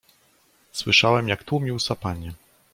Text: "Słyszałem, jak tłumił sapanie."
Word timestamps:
"Słyszałem, 0.71 1.27
jak 1.27 1.43
tłumił 1.43 1.79
sapanie." 1.79 2.33